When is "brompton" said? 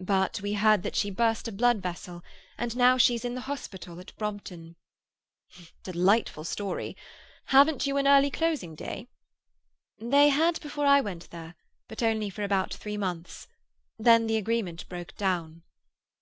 4.16-4.76